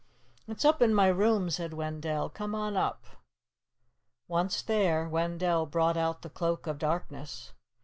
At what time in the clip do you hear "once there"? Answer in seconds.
4.27-5.07